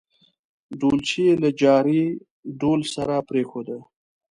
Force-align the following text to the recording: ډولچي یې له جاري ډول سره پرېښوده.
ډولچي 0.79 1.21
یې 1.27 1.33
له 1.43 1.49
جاري 1.61 2.03
ډول 2.61 2.81
سره 2.95 3.15
پرېښوده. 3.29 3.77